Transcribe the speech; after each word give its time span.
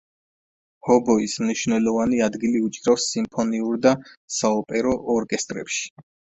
ჰობოის 0.87 1.35
მნიშვნელოვანი 1.43 2.23
ადგილი 2.29 2.63
უჭირავს 2.69 3.07
სიმფონიურ 3.13 3.79
და 3.87 3.95
საოპერო 4.41 4.99
ორკესტრებში. 5.21 5.89